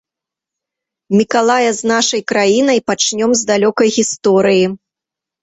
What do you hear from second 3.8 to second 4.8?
гісторыі.